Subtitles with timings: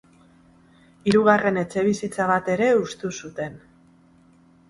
[1.09, 3.59] Hirugarren etxebizitza bat ere hustu zuten.